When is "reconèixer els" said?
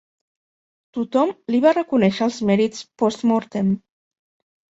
1.77-2.39